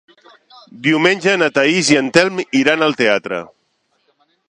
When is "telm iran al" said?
2.17-3.01